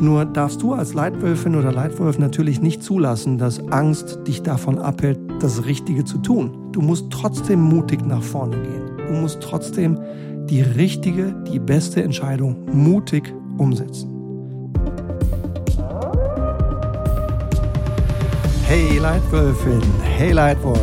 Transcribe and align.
Nur 0.00 0.24
darfst 0.24 0.62
du 0.62 0.72
als 0.72 0.94
Leitwölfin 0.94 1.56
oder 1.56 1.72
Leitwolf 1.72 2.18
natürlich 2.18 2.62
nicht 2.62 2.82
zulassen, 2.82 3.36
dass 3.36 3.60
Angst 3.68 4.20
dich 4.26 4.42
davon 4.42 4.78
abhält, 4.78 5.18
das 5.40 5.66
Richtige 5.66 6.06
zu 6.06 6.16
tun. 6.16 6.72
Du 6.72 6.80
musst 6.80 7.10
trotzdem 7.10 7.60
mutig 7.60 8.06
nach 8.06 8.22
vorne 8.22 8.56
gehen. 8.56 9.06
Du 9.08 9.12
musst 9.20 9.42
trotzdem 9.42 10.00
die 10.46 10.62
richtige, 10.62 11.34
die 11.52 11.58
beste 11.58 12.02
Entscheidung 12.02 12.56
mutig 12.72 13.34
umsetzen. 13.58 14.08
Hey 18.66 18.96
Leitwölfin, 18.96 19.82
hey 20.02 20.32
Leitwolf, 20.32 20.78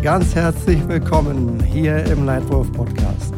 ganz 0.00 0.32
herzlich 0.36 0.86
willkommen 0.86 1.60
hier 1.60 2.04
im 2.04 2.24
Leitwolf 2.24 2.70
Podcast. 2.70 3.34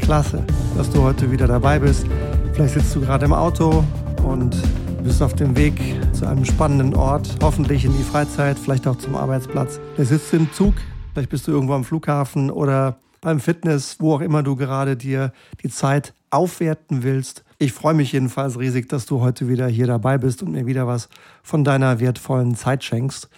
Klasse, 0.00 0.42
dass 0.76 0.90
du 0.90 1.02
heute 1.02 1.30
wieder 1.30 1.46
dabei 1.46 1.78
bist. 1.78 2.04
Vielleicht 2.52 2.74
sitzt 2.74 2.96
du 2.96 3.00
gerade 3.00 3.26
im 3.26 3.32
Auto 3.32 3.84
und 4.26 4.56
bist 5.02 5.22
auf 5.22 5.34
dem 5.34 5.56
Weg 5.56 5.74
zu 6.12 6.26
einem 6.26 6.44
spannenden 6.44 6.94
Ort, 6.94 7.36
hoffentlich 7.42 7.84
in 7.84 7.96
die 7.96 8.02
Freizeit, 8.02 8.58
vielleicht 8.58 8.86
auch 8.86 8.96
zum 8.96 9.14
Arbeitsplatz. 9.14 9.78
Vielleicht 9.94 10.10
sitzt 10.10 10.32
du 10.32 10.36
im 10.36 10.52
Zug, 10.52 10.74
vielleicht 11.12 11.30
bist 11.30 11.46
du 11.46 11.52
irgendwo 11.52 11.74
am 11.74 11.84
Flughafen 11.84 12.50
oder 12.50 12.98
beim 13.20 13.40
Fitness, 13.40 13.96
wo 14.00 14.14
auch 14.14 14.20
immer 14.20 14.42
du 14.42 14.56
gerade 14.56 14.96
dir 14.96 15.32
die 15.62 15.70
Zeit 15.70 16.12
aufwerten 16.30 17.02
willst. 17.02 17.44
Ich 17.58 17.72
freue 17.72 17.94
mich 17.94 18.12
jedenfalls 18.12 18.58
riesig, 18.58 18.88
dass 18.88 19.06
du 19.06 19.20
heute 19.20 19.48
wieder 19.48 19.68
hier 19.68 19.86
dabei 19.86 20.18
bist 20.18 20.42
und 20.42 20.52
mir 20.52 20.66
wieder 20.66 20.86
was 20.86 21.08
von 21.42 21.64
deiner 21.64 22.00
wertvollen 22.00 22.56
Zeit 22.56 22.84
schenkst. 22.84 23.28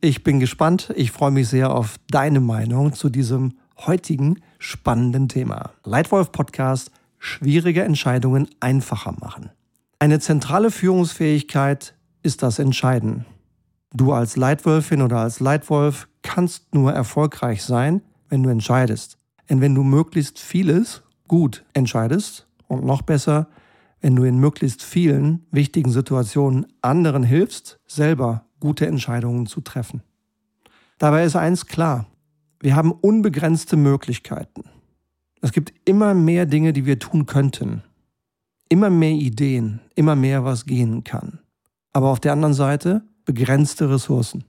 Ich 0.00 0.24
bin 0.24 0.40
gespannt. 0.40 0.92
Ich 0.96 1.12
freue 1.12 1.30
mich 1.30 1.48
sehr 1.48 1.72
auf 1.72 1.96
deine 2.10 2.40
Meinung 2.40 2.92
zu 2.92 3.08
diesem 3.08 3.54
heutigen 3.78 4.40
spannenden 4.58 5.28
Thema. 5.28 5.70
Leitwolf 5.84 6.32
Podcast, 6.32 6.90
schwierige 7.18 7.84
Entscheidungen 7.84 8.48
einfacher 8.60 9.14
machen. 9.20 9.50
Eine 10.02 10.18
zentrale 10.18 10.72
Führungsfähigkeit 10.72 11.94
ist 12.24 12.42
das 12.42 12.58
Entscheiden. 12.58 13.24
Du 13.94 14.12
als 14.12 14.34
Leitwölfin 14.36 15.00
oder 15.00 15.18
als 15.18 15.38
Leitwolf 15.38 16.08
kannst 16.22 16.74
nur 16.74 16.92
erfolgreich 16.92 17.62
sein, 17.62 18.02
wenn 18.28 18.42
du 18.42 18.50
entscheidest. 18.50 19.16
Denn 19.48 19.60
wenn 19.60 19.76
du 19.76 19.84
möglichst 19.84 20.40
vieles 20.40 21.04
gut 21.28 21.64
entscheidest 21.72 22.48
und 22.66 22.84
noch 22.84 23.02
besser, 23.02 23.46
wenn 24.00 24.16
du 24.16 24.24
in 24.24 24.40
möglichst 24.40 24.82
vielen 24.82 25.46
wichtigen 25.52 25.92
Situationen 25.92 26.66
anderen 26.80 27.22
hilfst, 27.22 27.78
selber 27.86 28.46
gute 28.58 28.88
Entscheidungen 28.88 29.46
zu 29.46 29.60
treffen. 29.60 30.02
Dabei 30.98 31.22
ist 31.22 31.36
eins 31.36 31.66
klar, 31.66 32.08
wir 32.58 32.74
haben 32.74 32.90
unbegrenzte 32.90 33.76
Möglichkeiten. 33.76 34.64
Es 35.40 35.52
gibt 35.52 35.72
immer 35.84 36.12
mehr 36.12 36.44
Dinge, 36.44 36.72
die 36.72 36.86
wir 36.86 36.98
tun 36.98 37.24
könnten 37.26 37.84
immer 38.72 38.88
mehr 38.88 39.12
Ideen, 39.12 39.80
immer 39.96 40.16
mehr, 40.16 40.46
was 40.46 40.64
gehen 40.64 41.04
kann. 41.04 41.40
Aber 41.92 42.08
auf 42.08 42.20
der 42.20 42.32
anderen 42.32 42.54
Seite 42.54 43.02
begrenzte 43.26 43.90
Ressourcen. 43.90 44.44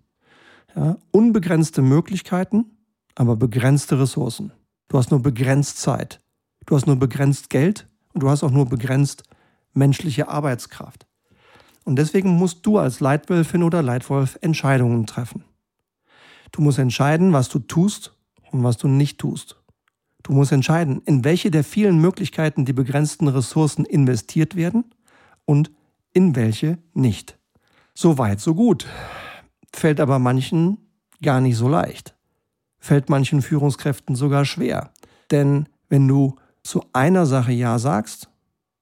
Ja, 0.78 0.96
unbegrenzte 1.12 1.82
Möglichkeiten, 1.82 2.78
aber 3.16 3.36
begrenzte 3.36 4.00
Ressourcen. 4.00 4.54
Du 4.88 4.98
hast 4.98 5.12
nur 5.12 5.22
begrenzt 5.22 5.82
Zeit. 5.82 6.22
Du 6.66 6.74
hast 6.74 6.88
nur 6.88 6.96
begrenzt 6.96 7.50
Geld 7.50 7.90
und 8.14 8.24
du 8.24 8.30
hast 8.30 8.46
auch 8.46 8.52
nur 8.52 8.66
begrenzt 8.66 9.24
menschliche 9.74 10.30
Arbeitskraft. 10.30 11.06
Und 11.84 11.98
deswegen 11.98 12.30
musst 12.30 12.66
du 12.66 12.78
als 12.78 13.02
Leitwölfin 13.02 13.62
oder 13.62 13.82
Leitwolf 13.84 14.38
Entscheidungen 14.40 15.06
treffen. 15.06 15.44
Du 16.54 16.62
musst 16.62 16.80
entscheiden, 16.80 17.34
was 17.34 17.50
du 17.50 17.60
tust 17.60 18.16
und 18.52 18.64
was 18.64 18.78
du 18.78 18.88
nicht 18.88 19.18
tust. 19.18 19.62
Du 20.24 20.32
musst 20.32 20.54
entscheiden, 20.54 21.02
in 21.06 21.24
welche 21.24 21.52
der 21.52 21.64
vielen 21.64 22.00
Möglichkeiten 22.00 22.66
die 22.66 22.74
begrenzten 22.74 23.28
Ressourcen 23.28 23.86
investiert 23.86 24.56
werden 24.56 24.86
und 25.46 25.72
in 26.14 26.36
welche 26.36 26.78
nicht. 26.94 27.38
So 27.94 28.18
weit, 28.18 28.40
so 28.40 28.56
gut. 28.56 28.88
Fällt 29.74 30.00
aber 30.00 30.20
manchen 30.20 30.78
gar 31.22 31.42
nicht 31.42 31.58
so 31.58 31.68
leicht. 31.68 32.16
Fällt 32.80 33.10
manchen 33.10 33.42
Führungskräften 33.42 34.16
sogar 34.16 34.46
schwer. 34.46 34.92
Denn 35.30 35.68
wenn 35.90 36.08
du 36.08 36.36
zu 36.64 36.84
einer 36.94 37.26
Sache 37.26 37.52
Ja 37.52 37.78
sagst, 37.78 38.30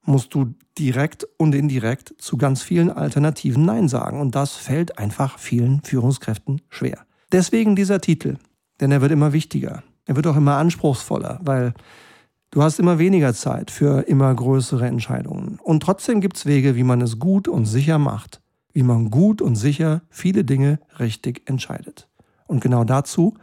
musst 0.04 0.34
du 0.34 0.54
direkt 0.78 1.28
und 1.38 1.54
indirekt 1.54 2.14
zu 2.18 2.38
ganz 2.38 2.62
vielen 2.62 2.90
Alternativen 2.90 3.66
Nein 3.66 3.88
sagen. 3.88 4.20
Und 4.20 4.36
das 4.36 4.56
fällt 4.56 4.98
einfach 4.98 5.40
vielen 5.40 5.82
Führungskräften 5.84 6.62
schwer. 6.70 7.06
Deswegen 7.32 7.76
dieser 7.76 8.02
Titel, 8.02 8.38
denn 8.80 8.92
er 8.92 9.02
wird 9.02 9.12
immer 9.12 9.34
wichtiger. 9.34 9.84
Er 10.12 10.18
wird 10.18 10.28
auch 10.28 10.36
immer 10.36 10.58
anspruchsvoller, 10.58 11.40
weil 11.42 11.74
du 12.50 12.62
hast 12.62 12.80
immer 12.80 13.00
weniger 13.00 13.34
Zeit 13.34 13.72
für 13.72 14.10
immer 14.10 14.36
größere 14.36 14.86
Entscheidungen. 14.86 15.58
Und 15.64 15.84
trotzdem 15.84 16.20
gibt 16.20 16.36
es 16.36 16.46
Wege, 16.46 16.76
wie 16.76 16.84
man 16.84 17.00
es 17.00 17.18
gut 17.18 17.48
und 17.48 17.66
sicher 17.66 17.98
macht, 17.98 18.42
wie 18.74 18.84
man 18.84 19.10
gut 19.10 19.42
und 19.42 19.56
sicher 19.56 20.02
viele 20.10 20.44
Dinge 20.44 20.80
richtig 21.00 21.50
entscheidet. 21.50 22.10
Und 22.46 22.60
genau 22.60 22.84
dazu 22.84 23.36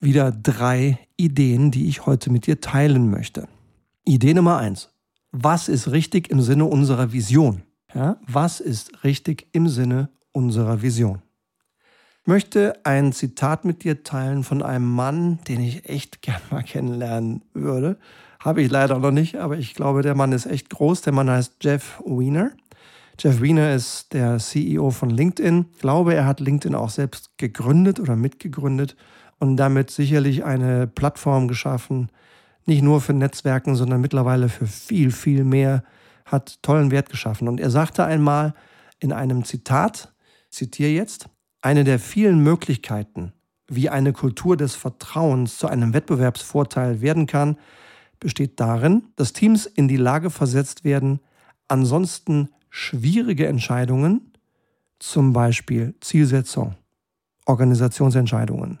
wieder 0.00 0.32
drei 0.32 0.98
Ideen, 1.18 1.70
die 1.70 1.88
ich 1.88 2.06
heute 2.06 2.32
mit 2.32 2.46
dir 2.46 2.58
teilen 2.62 3.10
möchte. 3.10 3.46
Idee 4.06 4.32
Nummer 4.32 4.56
eins. 4.56 4.88
Was 5.30 5.68
ist 5.68 5.90
richtig 5.90 6.30
im 6.30 6.40
Sinne 6.40 6.64
unserer 6.64 7.12
Vision? 7.12 7.64
Ja, 7.94 8.16
was 8.26 8.60
ist 8.60 9.04
richtig 9.04 9.48
im 9.52 9.68
Sinne 9.68 10.08
unserer 10.32 10.80
Vision? 10.80 11.20
Möchte 12.24 12.74
ein 12.84 13.12
Zitat 13.12 13.64
mit 13.64 13.84
dir 13.84 14.02
teilen 14.02 14.44
von 14.44 14.62
einem 14.62 14.90
Mann, 14.90 15.38
den 15.48 15.60
ich 15.60 15.88
echt 15.88 16.22
gern 16.22 16.40
mal 16.50 16.62
kennenlernen 16.62 17.42
würde. 17.52 17.96
Habe 18.40 18.62
ich 18.62 18.70
leider 18.70 18.98
noch 18.98 19.10
nicht, 19.10 19.36
aber 19.36 19.56
ich 19.56 19.74
glaube, 19.74 20.02
der 20.02 20.14
Mann 20.14 20.32
ist 20.32 20.46
echt 20.46 20.70
groß. 20.70 21.02
Der 21.02 21.12
Mann 21.12 21.30
heißt 21.30 21.56
Jeff 21.62 22.02
Wiener. 22.04 22.50
Jeff 23.18 23.40
Wiener 23.40 23.74
ist 23.74 24.12
der 24.12 24.38
CEO 24.38 24.90
von 24.90 25.08
LinkedIn. 25.08 25.66
Ich 25.72 25.80
glaube, 25.80 26.14
er 26.14 26.26
hat 26.26 26.40
LinkedIn 26.40 26.74
auch 26.74 26.90
selbst 26.90 27.30
gegründet 27.38 28.00
oder 28.00 28.16
mitgegründet 28.16 28.96
und 29.38 29.56
damit 29.56 29.90
sicherlich 29.90 30.44
eine 30.44 30.86
Plattform 30.86 31.48
geschaffen, 31.48 32.10
nicht 32.66 32.82
nur 32.82 33.00
für 33.00 33.12
Netzwerken, 33.12 33.76
sondern 33.76 34.00
mittlerweile 34.00 34.48
für 34.48 34.66
viel, 34.66 35.10
viel 35.10 35.44
mehr, 35.44 35.84
hat 36.24 36.62
tollen 36.62 36.90
Wert 36.90 37.10
geschaffen. 37.10 37.48
Und 37.48 37.60
er 37.60 37.70
sagte 37.70 38.04
einmal 38.04 38.54
in 38.98 39.12
einem 39.12 39.44
Zitat, 39.44 40.12
zitiere 40.50 40.90
jetzt, 40.90 41.28
eine 41.64 41.84
der 41.84 41.98
vielen 41.98 42.40
Möglichkeiten, 42.40 43.32
wie 43.68 43.88
eine 43.88 44.12
Kultur 44.12 44.56
des 44.56 44.74
Vertrauens 44.74 45.56
zu 45.56 45.66
einem 45.66 45.94
Wettbewerbsvorteil 45.94 47.00
werden 47.00 47.26
kann, 47.26 47.56
besteht 48.20 48.60
darin, 48.60 49.04
dass 49.16 49.32
Teams 49.32 49.64
in 49.64 49.88
die 49.88 49.96
Lage 49.96 50.28
versetzt 50.28 50.84
werden, 50.84 51.20
ansonsten 51.66 52.50
schwierige 52.68 53.46
Entscheidungen, 53.46 54.32
zum 54.98 55.32
Beispiel 55.32 55.94
Zielsetzung, 56.00 56.74
Organisationsentscheidungen, 57.46 58.78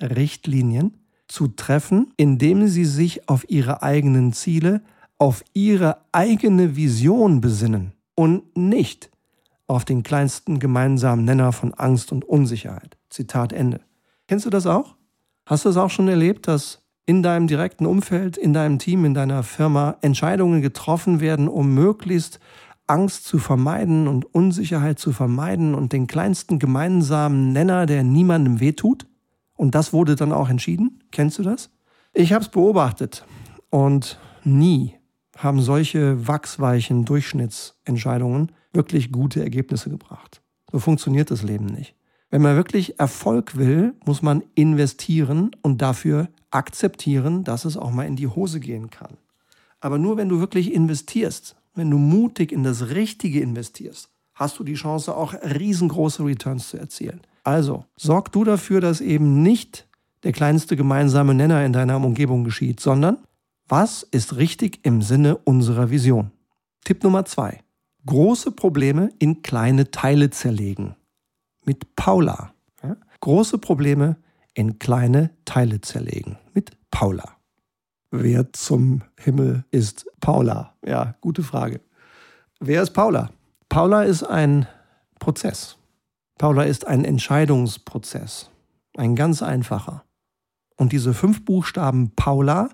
Richtlinien, 0.00 0.98
zu 1.28 1.48
treffen, 1.48 2.12
indem 2.16 2.66
sie 2.66 2.84
sich 2.84 3.28
auf 3.28 3.48
ihre 3.48 3.82
eigenen 3.82 4.32
Ziele, 4.32 4.82
auf 5.18 5.44
ihre 5.54 5.98
eigene 6.12 6.76
Vision 6.76 7.40
besinnen 7.40 7.92
und 8.14 8.56
nicht 8.56 9.11
auf 9.66 9.84
den 9.84 10.02
kleinsten 10.02 10.58
gemeinsamen 10.58 11.24
Nenner 11.24 11.52
von 11.52 11.74
Angst 11.74 12.12
und 12.12 12.24
Unsicherheit. 12.24 12.96
Zitat 13.10 13.52
Ende. 13.52 13.80
Kennst 14.28 14.46
du 14.46 14.50
das 14.50 14.66
auch? 14.66 14.96
Hast 15.46 15.64
du 15.64 15.68
es 15.68 15.76
auch 15.76 15.90
schon 15.90 16.08
erlebt, 16.08 16.48
dass 16.48 16.82
in 17.06 17.22
deinem 17.22 17.46
direkten 17.46 17.86
Umfeld, 17.86 18.36
in 18.36 18.52
deinem 18.52 18.78
Team, 18.78 19.04
in 19.04 19.14
deiner 19.14 19.42
Firma 19.42 19.96
Entscheidungen 20.02 20.62
getroffen 20.62 21.20
werden, 21.20 21.48
um 21.48 21.74
möglichst 21.74 22.38
Angst 22.86 23.24
zu 23.24 23.38
vermeiden 23.38 24.06
und 24.08 24.24
Unsicherheit 24.34 24.98
zu 24.98 25.12
vermeiden 25.12 25.74
und 25.74 25.92
den 25.92 26.06
kleinsten 26.06 26.58
gemeinsamen 26.58 27.52
Nenner, 27.52 27.86
der 27.86 28.02
niemandem 28.04 28.60
wehtut? 28.60 29.06
Und 29.54 29.74
das 29.74 29.92
wurde 29.92 30.16
dann 30.16 30.32
auch 30.32 30.48
entschieden? 30.48 31.02
Kennst 31.10 31.38
du 31.38 31.42
das? 31.42 31.70
Ich 32.12 32.32
habe 32.32 32.44
es 32.44 32.50
beobachtet 32.50 33.24
und 33.70 34.18
nie 34.44 34.94
haben 35.38 35.60
solche 35.60 36.28
wachsweichen 36.28 37.04
Durchschnittsentscheidungen 37.04 38.52
wirklich 38.72 39.12
gute 39.12 39.42
Ergebnisse 39.42 39.90
gebracht. 39.90 40.42
So 40.70 40.78
funktioniert 40.78 41.30
das 41.30 41.42
Leben 41.42 41.66
nicht. 41.66 41.94
Wenn 42.30 42.42
man 42.42 42.56
wirklich 42.56 42.98
Erfolg 42.98 43.56
will, 43.56 43.94
muss 44.06 44.22
man 44.22 44.42
investieren 44.54 45.50
und 45.60 45.82
dafür 45.82 46.28
akzeptieren, 46.50 47.44
dass 47.44 47.66
es 47.66 47.76
auch 47.76 47.90
mal 47.90 48.06
in 48.06 48.16
die 48.16 48.26
Hose 48.26 48.58
gehen 48.58 48.88
kann. 48.90 49.18
Aber 49.80 49.98
nur 49.98 50.16
wenn 50.16 50.30
du 50.30 50.40
wirklich 50.40 50.72
investierst, 50.72 51.56
wenn 51.74 51.90
du 51.90 51.98
mutig 51.98 52.52
in 52.52 52.62
das 52.62 52.88
Richtige 52.88 53.40
investierst, 53.40 54.08
hast 54.34 54.58
du 54.58 54.64
die 54.64 54.74
Chance, 54.74 55.14
auch 55.14 55.34
riesengroße 55.34 56.24
Returns 56.24 56.70
zu 56.70 56.78
erzielen. 56.78 57.20
Also 57.44 57.84
sorg 57.96 58.32
du 58.32 58.44
dafür, 58.44 58.80
dass 58.80 59.00
eben 59.00 59.42
nicht 59.42 59.86
der 60.22 60.32
kleinste 60.32 60.76
gemeinsame 60.76 61.34
Nenner 61.34 61.64
in 61.64 61.72
deiner 61.72 61.96
Umgebung 61.96 62.44
geschieht, 62.44 62.80
sondern 62.80 63.18
was 63.68 64.04
ist 64.04 64.36
richtig 64.36 64.80
im 64.84 65.02
Sinne 65.02 65.36
unserer 65.36 65.90
Vision? 65.90 66.30
Tipp 66.84 67.02
Nummer 67.04 67.24
zwei 67.24 67.60
große 68.06 68.52
Probleme 68.52 69.10
in 69.18 69.42
kleine 69.42 69.90
Teile 69.90 70.30
zerlegen. 70.30 70.96
Mit 71.64 71.96
Paula. 71.96 72.52
Ja? 72.82 72.96
Große 73.20 73.58
Probleme 73.58 74.16
in 74.54 74.78
kleine 74.78 75.30
Teile 75.44 75.80
zerlegen. 75.80 76.38
Mit 76.54 76.70
Paula. 76.90 77.36
Wer 78.10 78.52
zum 78.52 79.02
Himmel 79.18 79.64
ist 79.70 80.06
Paula? 80.20 80.74
Ja, 80.84 81.14
gute 81.20 81.42
Frage. 81.42 81.80
Wer 82.60 82.82
ist 82.82 82.90
Paula? 82.90 83.30
Paula 83.68 84.02
ist 84.02 84.22
ein 84.22 84.66
Prozess. 85.18 85.78
Paula 86.38 86.64
ist 86.64 86.86
ein 86.86 87.04
Entscheidungsprozess. 87.04 88.50
Ein 88.96 89.16
ganz 89.16 89.42
einfacher. 89.42 90.04
Und 90.76 90.92
diese 90.92 91.14
fünf 91.14 91.44
Buchstaben 91.44 92.10
Paula 92.14 92.68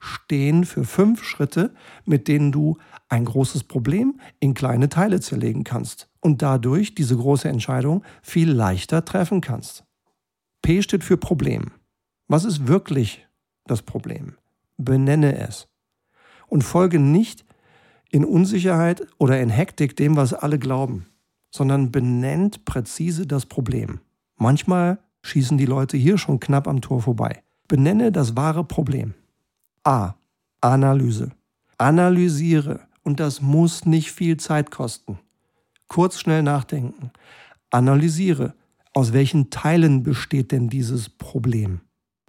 stehen 0.00 0.64
für 0.64 0.84
fünf 0.84 1.24
Schritte, 1.24 1.74
mit 2.04 2.28
denen 2.28 2.52
du 2.52 2.76
ein 3.14 3.24
großes 3.24 3.64
Problem 3.64 4.18
in 4.40 4.54
kleine 4.54 4.88
Teile 4.88 5.20
zerlegen 5.20 5.62
kannst 5.62 6.08
und 6.20 6.42
dadurch 6.42 6.96
diese 6.96 7.16
große 7.16 7.48
Entscheidung 7.48 8.02
viel 8.22 8.50
leichter 8.50 9.04
treffen 9.04 9.40
kannst. 9.40 9.84
P 10.62 10.82
steht 10.82 11.04
für 11.04 11.16
Problem. 11.16 11.70
Was 12.26 12.44
ist 12.44 12.66
wirklich 12.66 13.24
das 13.66 13.82
Problem? 13.82 14.34
Benenne 14.78 15.38
es. 15.38 15.68
Und 16.48 16.62
folge 16.62 16.98
nicht 16.98 17.44
in 18.10 18.24
Unsicherheit 18.24 19.06
oder 19.18 19.40
in 19.40 19.48
Hektik 19.48 19.96
dem, 19.96 20.16
was 20.16 20.34
alle 20.34 20.58
glauben, 20.58 21.06
sondern 21.50 21.92
benennt 21.92 22.64
präzise 22.64 23.28
das 23.28 23.46
Problem. 23.46 24.00
Manchmal 24.36 24.98
schießen 25.22 25.56
die 25.56 25.66
Leute 25.66 25.96
hier 25.96 26.18
schon 26.18 26.40
knapp 26.40 26.66
am 26.66 26.80
Tor 26.80 27.00
vorbei. 27.00 27.44
Benenne 27.68 28.10
das 28.10 28.36
wahre 28.36 28.64
Problem. 28.64 29.14
A. 29.84 30.14
Analyse. 30.60 31.30
Analysiere. 31.78 32.80
Und 33.04 33.20
das 33.20 33.40
muss 33.40 33.86
nicht 33.86 34.10
viel 34.10 34.38
Zeit 34.38 34.70
kosten. 34.70 35.18
Kurz 35.88 36.18
schnell 36.18 36.42
nachdenken. 36.42 37.12
Analysiere. 37.70 38.54
Aus 38.92 39.12
welchen 39.12 39.50
Teilen 39.50 40.02
besteht 40.02 40.50
denn 40.50 40.68
dieses 40.68 41.08
Problem? 41.08 41.80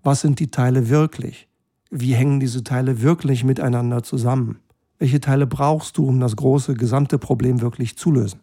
Was 0.04 0.22
sind 0.22 0.40
die 0.40 0.52
Teile 0.52 0.90
wirklich? 0.90 1.48
Wie 1.90 2.14
hängen 2.14 2.40
diese 2.40 2.64
Teile 2.64 3.02
wirklich 3.02 3.44
miteinander 3.44 4.04
zusammen? 4.04 4.60
Welche 5.00 5.20
Teile 5.20 5.48
brauchst 5.48 5.98
du, 5.98 6.06
um 6.08 6.20
das 6.20 6.36
große 6.36 6.74
gesamte 6.74 7.18
Problem 7.18 7.62
wirklich 7.62 7.98
zu 7.98 8.12
lösen? 8.12 8.42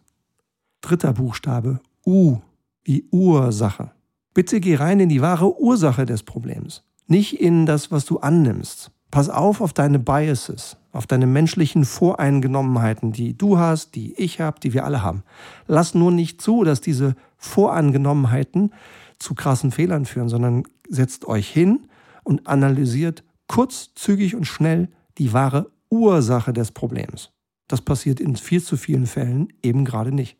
Dritter 0.81 1.13
Buchstabe 1.13 1.79
U 2.05 2.39
wie 2.83 3.05
Ursache. 3.11 3.91
Bitte 4.33 4.59
geh 4.59 4.75
rein 4.75 4.99
in 4.99 5.09
die 5.09 5.21
wahre 5.21 5.59
Ursache 5.59 6.05
des 6.05 6.23
Problems, 6.23 6.83
nicht 7.07 7.39
in 7.39 7.65
das, 7.65 7.91
was 7.91 8.05
du 8.05 8.19
annimmst. 8.19 8.91
Pass 9.13 9.29
auf 9.29 9.61
auf 9.61 9.73
deine 9.73 9.99
Biases, 9.99 10.75
auf 10.91 11.05
deine 11.05 11.27
menschlichen 11.27 11.85
Voreingenommenheiten, 11.85 13.11
die 13.11 13.37
du 13.37 13.59
hast, 13.59 13.93
die 13.93 14.15
ich 14.15 14.41
habe, 14.41 14.59
die 14.59 14.73
wir 14.73 14.85
alle 14.85 15.03
haben. 15.03 15.21
Lass 15.67 15.93
nur 15.93 16.09
nicht 16.09 16.41
zu, 16.41 16.63
dass 16.63 16.81
diese 16.81 17.15
Voreingenommenheiten 17.37 18.73
zu 19.19 19.35
krassen 19.35 19.69
Fehlern 19.69 20.05
führen, 20.05 20.29
sondern 20.29 20.63
setzt 20.89 21.25
euch 21.25 21.47
hin 21.47 21.81
und 22.23 22.47
analysiert 22.47 23.23
kurz, 23.45 23.91
zügig 23.93 24.35
und 24.35 24.45
schnell 24.45 24.89
die 25.19 25.31
wahre 25.31 25.69
Ursache 25.91 26.51
des 26.51 26.71
Problems. 26.71 27.29
Das 27.67 27.81
passiert 27.81 28.19
in 28.19 28.35
viel 28.35 28.63
zu 28.63 28.77
vielen 28.77 29.05
Fällen 29.05 29.49
eben 29.61 29.85
gerade 29.85 30.11
nicht. 30.11 30.37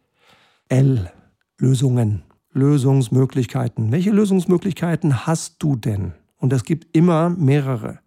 L. 0.70 1.12
Lösungen. 1.60 2.24
Lösungsmöglichkeiten. 2.54 3.92
Welche 3.92 4.10
Lösungsmöglichkeiten 4.10 5.28
hast 5.28 5.58
du 5.60 5.76
denn? 5.76 6.14
Und 6.38 6.54
es 6.54 6.64
gibt 6.64 6.98
immer 6.98 7.30
mehrere. 7.30 8.00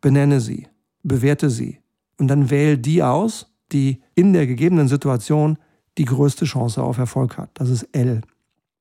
Benenne 0.00 0.40
sie, 0.40 0.68
bewerte 1.02 1.50
sie 1.50 1.80
und 2.18 2.28
dann 2.28 2.50
wähle 2.50 2.78
die 2.78 3.02
aus, 3.02 3.54
die 3.72 4.02
in 4.14 4.32
der 4.32 4.46
gegebenen 4.46 4.88
Situation 4.88 5.58
die 5.98 6.04
größte 6.04 6.44
Chance 6.44 6.82
auf 6.82 6.98
Erfolg 6.98 7.38
hat. 7.38 7.50
Das 7.54 7.68
ist 7.68 7.82
L. 7.92 8.22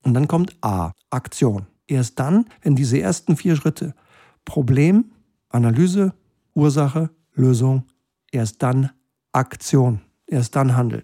Und 0.04 0.14
dann 0.14 0.28
kommt 0.28 0.56
A, 0.62 0.92
Aktion. 1.10 1.68
Erst 1.88 2.20
dann, 2.20 2.46
wenn 2.62 2.76
diese 2.76 3.00
ersten 3.00 3.36
vier 3.36 3.56
Schritte 3.56 3.94
Problem, 4.46 5.12
Analyse, 5.50 6.14
Ursache, 6.54 7.10
Lösung, 7.34 7.84
erst 8.32 8.62
dann 8.64 8.92
Aktion, 9.32 10.02
erst 10.26 10.56
dann 10.56 10.76
handeln. 10.76 11.04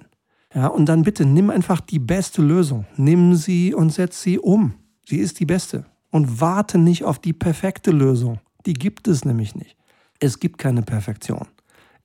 Ja, 0.54 0.68
und 0.68 0.86
dann 0.86 1.04
bitte 1.04 1.26
nimm 1.26 1.50
einfach 1.50 1.82
die 1.82 2.00
beste 2.00 2.42
Lösung. 2.42 2.86
Nimm 2.96 3.36
sie 3.36 3.74
und 3.74 3.92
setz 3.92 4.22
sie 4.22 4.40
um. 4.40 4.74
Sie 5.06 5.18
ist 5.18 5.40
die 5.40 5.46
beste. 5.46 5.86
Und 6.12 6.40
warte 6.40 6.78
nicht 6.78 7.04
auf 7.04 7.20
die 7.20 7.34
perfekte 7.34 7.92
Lösung. 7.92 8.40
Die 8.66 8.74
gibt 8.74 9.08
es 9.08 9.26
nämlich 9.26 9.56
nicht. 9.56 9.76
Es 10.24 10.40
gibt 10.40 10.58
keine 10.58 10.84
Perfektion. 10.84 11.50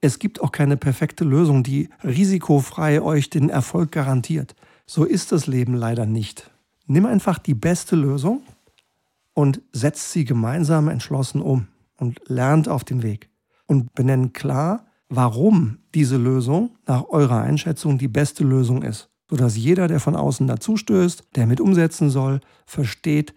Es 0.01 0.19
gibt 0.19 0.41
auch 0.41 0.51
keine 0.51 0.77
perfekte 0.77 1.23
Lösung, 1.23 1.63
die 1.63 1.89
risikofrei 2.03 3.01
euch 3.01 3.31
den 3.31 3.49
Erfolg 3.49 3.93
garantiert. 3.93 4.57
So 4.87 5.05
ist 5.05 5.31
das 5.31 5.47
Leben 5.47 5.75
leider 5.75 6.05
nicht. 6.05 6.51
Nimm 6.89 7.07
einfach 7.07 7.39
die 7.39 7.55
beste 7.55 7.95
Lösung 7.95 8.43
und 9.35 9.63
setzt 9.71 10.11
sie 10.11 10.25
gemeinsam 10.25 10.89
entschlossen 10.89 11.41
um 11.41 11.69
und 11.97 12.21
lernt 12.27 12.69
auf 12.69 12.83
dem 12.83 13.05
Weg. 13.05 13.29
Und 13.67 13.95
benennt 13.95 14.35
klar, 14.35 14.87
warum 15.09 15.79
diese 15.95 16.17
Lösung 16.17 16.71
nach 16.89 17.05
eurer 17.11 17.43
Einschätzung 17.43 17.99
die 17.99 18.09
beste 18.09 18.43
Lösung 18.43 18.83
ist, 18.83 19.11
sodass 19.31 19.57
jeder, 19.57 19.87
der 19.87 20.01
von 20.01 20.17
außen 20.17 20.49
dazustößt, 20.49 21.37
der 21.37 21.47
mit 21.47 21.61
umsetzen 21.61 22.11
soll, 22.11 22.41
versteht, 22.67 23.33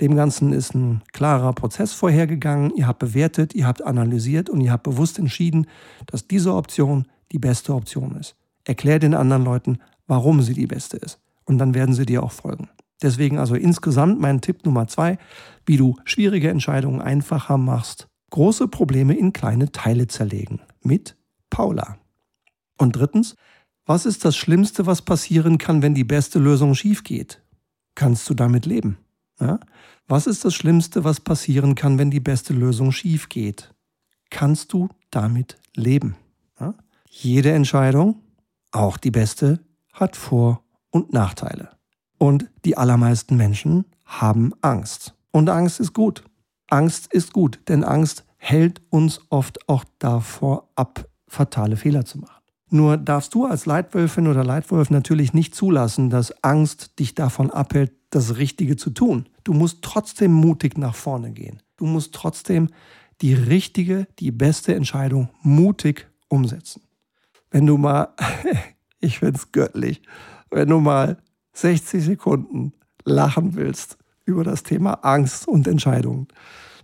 dem 0.00 0.14
Ganzen 0.14 0.52
ist 0.52 0.74
ein 0.74 1.02
klarer 1.12 1.52
Prozess 1.52 1.92
vorhergegangen, 1.92 2.72
ihr 2.76 2.86
habt 2.86 2.98
bewertet, 2.98 3.54
ihr 3.54 3.66
habt 3.66 3.82
analysiert 3.82 4.50
und 4.50 4.60
ihr 4.60 4.72
habt 4.72 4.82
bewusst 4.82 5.18
entschieden, 5.18 5.66
dass 6.06 6.28
diese 6.28 6.54
Option 6.54 7.06
die 7.32 7.38
beste 7.38 7.74
Option 7.74 8.16
ist. 8.16 8.36
Erklär 8.64 8.98
den 8.98 9.14
anderen 9.14 9.44
Leuten, 9.44 9.78
warum 10.06 10.42
sie 10.42 10.54
die 10.54 10.66
beste 10.66 10.96
ist. 10.96 11.20
Und 11.44 11.58
dann 11.58 11.74
werden 11.74 11.94
sie 11.94 12.06
dir 12.06 12.22
auch 12.22 12.32
folgen. 12.32 12.68
Deswegen 13.02 13.38
also 13.38 13.54
insgesamt 13.54 14.20
mein 14.20 14.40
Tipp 14.40 14.64
Nummer 14.64 14.88
zwei, 14.88 15.18
wie 15.64 15.76
du 15.76 15.96
schwierige 16.04 16.50
Entscheidungen 16.50 17.00
einfacher 17.00 17.58
machst. 17.58 18.08
Große 18.30 18.68
Probleme 18.68 19.16
in 19.16 19.32
kleine 19.32 19.70
Teile 19.70 20.08
zerlegen. 20.08 20.60
Mit 20.82 21.16
Paula. 21.50 21.98
Und 22.78 22.96
drittens, 22.96 23.36
was 23.84 24.04
ist 24.04 24.24
das 24.24 24.36
Schlimmste, 24.36 24.86
was 24.86 25.02
passieren 25.02 25.58
kann, 25.58 25.82
wenn 25.82 25.94
die 25.94 26.04
beste 26.04 26.38
Lösung 26.38 26.74
schief 26.74 27.04
geht? 27.04 27.42
Kannst 27.94 28.28
du 28.28 28.34
damit 28.34 28.66
leben? 28.66 28.98
Ja? 29.40 29.60
Was 30.08 30.26
ist 30.26 30.44
das 30.44 30.54
Schlimmste, 30.54 31.04
was 31.04 31.20
passieren 31.20 31.74
kann, 31.74 31.98
wenn 31.98 32.10
die 32.10 32.20
beste 32.20 32.52
Lösung 32.52 32.92
schief 32.92 33.28
geht? 33.28 33.74
Kannst 34.30 34.72
du 34.72 34.88
damit 35.10 35.58
leben? 35.74 36.16
Ja? 36.60 36.74
Jede 37.08 37.52
Entscheidung, 37.52 38.22
auch 38.72 38.96
die 38.96 39.10
beste, 39.10 39.60
hat 39.92 40.16
Vor- 40.16 40.62
und 40.90 41.12
Nachteile. 41.12 41.70
Und 42.18 42.46
die 42.64 42.76
allermeisten 42.76 43.36
Menschen 43.36 43.84
haben 44.04 44.52
Angst. 44.62 45.14
Und 45.32 45.50
Angst 45.50 45.80
ist 45.80 45.92
gut. 45.92 46.24
Angst 46.68 47.12
ist 47.12 47.32
gut, 47.32 47.60
denn 47.68 47.84
Angst 47.84 48.24
hält 48.38 48.80
uns 48.90 49.20
oft 49.28 49.68
auch 49.68 49.84
davor 49.98 50.70
ab, 50.74 51.08
fatale 51.28 51.76
Fehler 51.76 52.04
zu 52.04 52.18
machen. 52.18 52.35
Nur 52.68 52.96
darfst 52.96 53.34
du 53.34 53.44
als 53.44 53.66
Leitwölfin 53.66 54.26
oder 54.26 54.44
Leitwolf 54.44 54.90
natürlich 54.90 55.32
nicht 55.32 55.54
zulassen, 55.54 56.10
dass 56.10 56.42
Angst 56.42 56.98
dich 56.98 57.14
davon 57.14 57.50
abhält, 57.50 57.92
das 58.10 58.38
Richtige 58.38 58.76
zu 58.76 58.90
tun. 58.90 59.28
Du 59.44 59.52
musst 59.52 59.82
trotzdem 59.82 60.32
mutig 60.32 60.76
nach 60.76 60.94
vorne 60.94 61.32
gehen. 61.32 61.62
Du 61.76 61.86
musst 61.86 62.14
trotzdem 62.14 62.68
die 63.20 63.34
richtige, 63.34 64.06
die 64.18 64.32
beste 64.32 64.74
Entscheidung 64.74 65.28
mutig 65.42 66.08
umsetzen. 66.28 66.82
Wenn 67.50 67.66
du 67.66 67.78
mal, 67.78 68.08
ich 69.00 69.20
finde 69.20 69.38
es 69.38 69.52
göttlich, 69.52 70.02
wenn 70.50 70.68
du 70.68 70.80
mal 70.80 71.18
60 71.52 72.04
Sekunden 72.04 72.72
lachen 73.04 73.54
willst 73.54 73.96
über 74.24 74.42
das 74.42 74.62
Thema 74.62 75.04
Angst 75.04 75.46
und 75.46 75.68
Entscheidungen, 75.68 76.26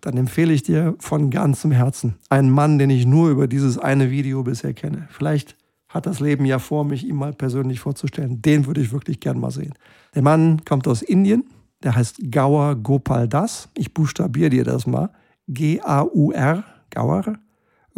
dann 0.00 0.16
empfehle 0.16 0.52
ich 0.52 0.62
dir 0.62 0.96
von 0.98 1.30
ganzem 1.30 1.70
Herzen 1.72 2.16
einen 2.28 2.50
Mann, 2.50 2.78
den 2.78 2.90
ich 2.90 3.06
nur 3.06 3.30
über 3.30 3.46
dieses 3.46 3.78
eine 3.78 4.10
Video 4.10 4.42
bisher 4.42 4.74
kenne. 4.74 5.08
Vielleicht 5.10 5.56
hat 5.92 6.06
das 6.06 6.20
Leben 6.20 6.44
ja 6.46 6.58
vor, 6.58 6.84
mich 6.84 7.06
ihm 7.06 7.16
mal 7.16 7.32
persönlich 7.32 7.80
vorzustellen. 7.80 8.40
Den 8.40 8.66
würde 8.66 8.80
ich 8.80 8.92
wirklich 8.92 9.20
gern 9.20 9.38
mal 9.38 9.50
sehen. 9.50 9.74
Der 10.14 10.22
Mann 10.22 10.64
kommt 10.64 10.88
aus 10.88 11.02
Indien, 11.02 11.44
der 11.82 11.94
heißt 11.94 12.30
Gaur 12.30 12.76
Gopal 12.76 13.28
Das. 13.28 13.68
Ich 13.76 13.92
buchstabiere 13.92 14.50
dir 14.50 14.64
das 14.64 14.86
mal. 14.86 15.10
G-A-U-R, 15.48 16.64
Gaur, 16.90 17.38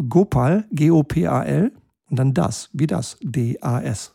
Gopal, 0.08 0.66
G-O-P-A-L 0.72 1.72
und 2.10 2.18
dann 2.18 2.34
das, 2.34 2.68
wie 2.72 2.86
das, 2.86 3.16
D-A-S. 3.22 4.14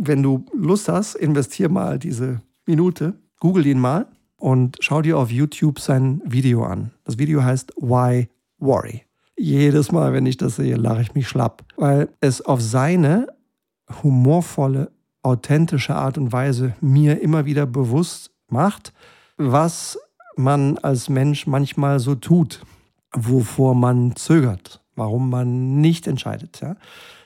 Wenn 0.00 0.22
du 0.22 0.44
Lust 0.54 0.88
hast, 0.88 1.16
investier 1.16 1.68
mal 1.68 1.98
diese 1.98 2.40
Minute, 2.66 3.14
google 3.40 3.66
ihn 3.66 3.80
mal 3.80 4.06
und 4.36 4.76
schau 4.80 5.02
dir 5.02 5.18
auf 5.18 5.32
YouTube 5.32 5.80
sein 5.80 6.22
Video 6.24 6.64
an. 6.64 6.92
Das 7.04 7.18
Video 7.18 7.42
heißt 7.42 7.72
Why 7.78 8.28
Worry. 8.58 9.07
Jedes 9.38 9.92
Mal, 9.92 10.12
wenn 10.12 10.26
ich 10.26 10.36
das 10.36 10.56
sehe, 10.56 10.76
lache 10.76 11.02
ich 11.02 11.14
mich 11.14 11.28
schlapp, 11.28 11.64
weil 11.76 12.08
es 12.20 12.40
auf 12.40 12.60
seine 12.60 13.28
humorvolle, 14.02 14.90
authentische 15.22 15.94
Art 15.94 16.18
und 16.18 16.32
Weise 16.32 16.74
mir 16.80 17.20
immer 17.20 17.44
wieder 17.44 17.66
bewusst 17.66 18.30
macht, 18.48 18.92
was 19.36 19.98
man 20.36 20.78
als 20.78 21.08
Mensch 21.08 21.46
manchmal 21.46 22.00
so 22.00 22.14
tut, 22.14 22.62
wovor 23.12 23.74
man 23.74 24.16
zögert, 24.16 24.82
warum 24.96 25.30
man 25.30 25.80
nicht 25.80 26.06
entscheidet. 26.06 26.60
Ja? 26.60 26.76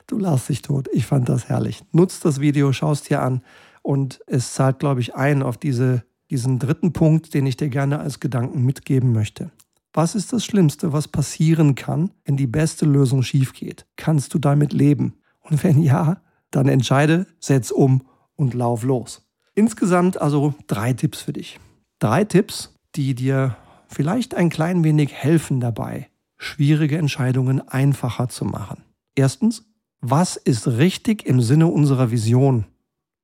Du 0.07 0.19
lachst 0.19 0.49
dich 0.49 0.63
tot. 0.63 0.89
Ich 0.93 1.07
fand 1.07 1.29
das 1.29 1.49
herrlich. 1.49 1.83
Nutz 1.93 2.21
das 2.21 2.41
Video, 2.41 2.73
schau 2.73 2.93
es 2.93 3.03
dir 3.03 3.23
an 3.23 3.43
und 3.83 4.21
es 4.27 4.53
zahlt, 4.55 4.79
glaube 4.79 5.01
ich, 5.01 5.15
ein 5.15 5.43
auf 5.43 5.57
diese 5.57 6.05
diesen 6.33 6.59
dritten 6.59 6.95
Punkt, 6.95 7.35
den 7.35 7.45
ich 7.45 7.59
dir 7.59 7.69
gerne 7.69 8.01
als 8.01 8.19
Gedanken 8.19 8.65
mitgeben 8.65 9.13
möchte. 9.13 9.51
Was 9.93 10.15
ist 10.15 10.33
das 10.33 10.45
Schlimmste, 10.45 10.93
was 10.93 11.09
passieren 11.09 11.75
kann, 11.75 12.11
wenn 12.25 12.37
die 12.37 12.47
beste 12.47 12.87
Lösung 12.87 13.23
schief 13.23 13.53
geht? 13.53 13.87
Kannst 13.97 14.33
du 14.33 14.39
damit 14.39 14.73
leben? 14.73 15.15
Und 15.41 15.63
wenn 15.65 15.83
ja, 15.83 16.23
Dann 16.53 16.69
entscheide, 16.69 17.27
setz 17.41 17.71
um 17.71 18.03
und 18.37 18.55
lauf 18.55 18.85
los. 18.85 19.23
Insgesamt 19.55 20.21
also 20.21 20.55
drei 20.67 20.93
Tipps 20.93 21.23
für 21.23 21.33
dich. 21.33 21.59
Drei 21.99 22.25
Tipps, 22.25 22.75
die 22.95 23.15
dir 23.15 23.57
vielleicht 23.89 24.35
ein 24.35 24.51
klein 24.51 24.85
wenig 24.85 25.13
helfen 25.13 25.61
dabei, 25.61 26.11
schwierige 26.37 26.99
Entscheidungen 26.99 27.67
einfacher 27.67 28.29
zu 28.29 28.45
machen. 28.45 28.85
Erstens, 29.15 29.65
was 30.01 30.37
ist 30.37 30.67
richtig 30.69 31.27
im 31.27 31.41
Sinne 31.41 31.69
unserer 31.69 32.11
Vision? 32.11 32.67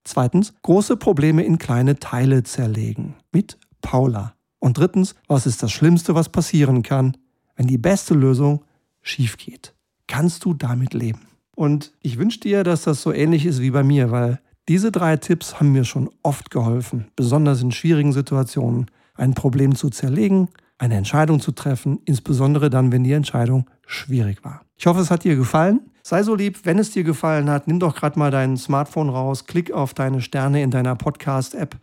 Zweitens, 0.05 0.55
große 0.63 0.97
Probleme 0.97 1.45
in 1.45 1.59
kleine 1.59 1.99
Teile 1.99 2.45
zerlegen. 2.45 3.15
Mit 3.31 3.59
Paula. 3.83 4.35
Und 4.59 4.79
drittens, 4.79 5.15
was 5.27 5.47
ist 5.47 5.63
das 5.63 5.73
Schlimmste, 5.73 6.15
was 6.15 6.29
passieren 6.29 6.83
kann, 6.83 7.17
wenn 7.57 7.67
die 7.67 7.79
beste 7.79 8.15
Lösung 8.15 8.65
schief 9.03 9.37
geht? 9.37 9.75
Kannst 10.07 10.45
du 10.45 10.55
damit 10.55 10.95
leben? 10.95 11.29
Und 11.55 11.93
ich 12.01 12.19
wünsche 12.19 12.41
dir, 12.41 12.65
dass 12.65 12.83
das 12.83 13.03
so 13.03 13.13
ähnlich 13.13 13.45
ist 13.45 13.61
wie 13.61 13.71
bei 13.71 13.83
mir, 13.83 14.11
weil 14.11 14.41
diese 14.69 14.93
drei 14.93 15.17
Tipps 15.17 15.59
haben 15.59 15.73
mir 15.73 15.85
schon 15.85 16.11
oft 16.23 16.51
geholfen, 16.51 17.07
besonders 17.17 17.63
in 17.63 17.73
schwierigen 17.73 18.13
Situationen, 18.13 18.87
ein 19.15 19.35
Problem 19.35 19.75
zu 19.75 19.91
zerlegen, 19.91 20.49
eine 20.79 20.97
Entscheidung 20.97 21.41
zu 21.41 21.53
treffen, 21.53 22.01
insbesondere 22.05 22.71
dann, 22.71 22.93
wenn 22.93 23.03
die 23.03 23.13
Entscheidung 23.13 23.67
schwierig 23.87 24.45
war. 24.45 24.63
Ich 24.77 24.87
hoffe, 24.87 25.01
es 25.01 25.11
hat 25.11 25.25
dir 25.25 25.37
gefallen. 25.37 25.81
Sei 26.03 26.23
so 26.23 26.35
lieb, 26.35 26.61
wenn 26.65 26.79
es 26.79 26.93
dir 26.93 27.03
gefallen 27.03 27.51
hat, 27.51 27.67
nimm 27.67 27.81
doch 27.81 27.97
gerade 27.97 28.19
mal 28.19 28.31
dein 28.31 28.57
Smartphone 28.57 29.09
raus, 29.09 29.47
klick 29.47 29.73
auf 29.73 29.95
deine 29.95 30.21
Sterne 30.21 30.63
in 30.63 30.71
deiner 30.71 30.95
Podcast-App. 30.95 31.77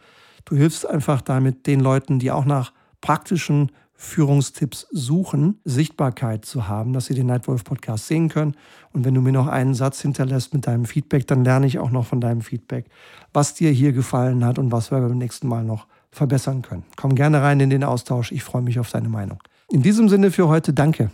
Du 0.46 0.56
hilfst 0.56 0.88
einfach 0.88 1.22
damit 1.22 1.68
den 1.68 1.80
Leuten, 1.80 2.20
die 2.20 2.32
auch 2.32 2.46
nach 2.46 2.72
praktischen 3.02 3.72
Führungstipps 3.98 4.88
suchen, 4.92 5.60
Sichtbarkeit 5.64 6.46
zu 6.46 6.68
haben, 6.68 6.94
dass 6.94 7.06
sie 7.06 7.14
den 7.14 7.28
Nightwolf 7.28 7.64
Podcast 7.64 8.08
sehen 8.08 8.30
können. 8.30 8.56
Und 8.92 9.06
wenn 9.06 9.14
du 9.14 9.22
mir 9.22 9.32
noch 9.32 9.48
einen 9.48 9.74
Satz 9.74 10.02
hinterlässt 10.02 10.54
mit 10.54 10.68
deinem 10.68 10.86
Feedback, 10.86 11.28
dann 11.28 11.44
lerne 11.46 11.66
ich 11.66 11.80
auch 11.80 11.92
noch 11.92 12.06
von 12.06 12.20
deinem 12.20 12.42
Feedback, 12.42 12.88
was 13.34 13.54
dir 13.54 13.72
hier 13.72 13.94
gefallen 13.94 14.44
hat 14.46 14.60
und 14.60 14.72
was 14.72 14.92
wir 14.92 15.00
beim 15.00 15.18
nächsten 15.18 15.48
Mal 15.48 15.64
noch 15.64 15.88
verbessern 16.12 16.62
können. 16.62 16.84
Komm 16.96 17.16
gerne 17.16 17.42
rein 17.42 17.60
in 17.60 17.70
den 17.70 17.84
Austausch. 17.84 18.32
Ich 18.32 18.44
freue 18.44 18.62
mich 18.62 18.80
auf 18.80 18.90
deine 18.90 19.10
Meinung. 19.10 19.40
In 19.72 19.82
diesem 19.82 20.10
Sinne 20.10 20.32
für 20.32 20.48
heute 20.48 20.74
danke. 20.74 21.10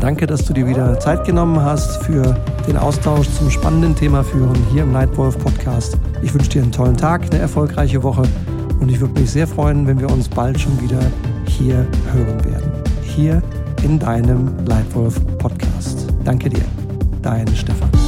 Danke, 0.00 0.26
dass 0.26 0.44
du 0.44 0.52
dir 0.52 0.66
wieder 0.66 0.98
Zeit 1.00 1.24
genommen 1.24 1.60
hast 1.60 2.02
für 2.04 2.36
den 2.66 2.76
Austausch 2.76 3.28
zum 3.30 3.50
spannenden 3.50 3.96
Thema 3.96 4.22
Führen 4.22 4.56
hier 4.70 4.84
im 4.84 4.92
Nightwolf 4.92 5.38
Podcast. 5.38 5.98
Ich 6.22 6.32
wünsche 6.32 6.50
dir 6.50 6.62
einen 6.62 6.72
tollen 6.72 6.96
Tag, 6.96 7.22
eine 7.30 7.38
erfolgreiche 7.38 8.02
Woche 8.02 8.22
und 8.80 8.88
ich 8.90 9.00
würde 9.00 9.20
mich 9.20 9.30
sehr 9.30 9.46
freuen, 9.46 9.86
wenn 9.86 9.98
wir 9.98 10.10
uns 10.10 10.28
bald 10.28 10.60
schon 10.60 10.80
wieder 10.80 11.00
hier 11.46 11.86
hören 12.12 12.44
werden. 12.44 12.72
Hier 13.02 13.42
in 13.82 13.98
deinem 13.98 14.50
Lightwolf 14.66 15.20
Podcast. 15.38 16.06
Danke 16.24 16.48
dir, 16.48 16.64
dein 17.22 17.48
Stefan. 17.48 18.07